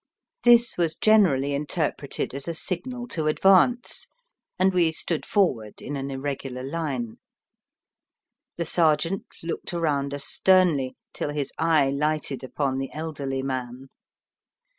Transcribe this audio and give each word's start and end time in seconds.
This 0.43 0.79
was 0.79 0.95
generally 0.97 1.53
interpreted 1.53 2.33
as 2.33 2.47
a 2.47 2.55
signal 2.55 3.07
to 3.09 3.27
advance, 3.27 4.07
and 4.57 4.73
we 4.73 4.91
stood 4.91 5.27
forward 5.27 5.79
in 5.79 5.95
an 5.95 6.09
irregular 6.09 6.63
line. 6.63 7.17
The 8.57 8.65
sergeant 8.65 9.27
looked 9.43 9.75
around 9.75 10.15
us 10.15 10.25
sternly 10.25 10.95
till 11.13 11.29
his 11.29 11.51
eye 11.59 11.91
lighted 11.91 12.43
upon 12.43 12.79
the 12.79 12.91
elderly 12.91 13.43
man. 13.43 13.89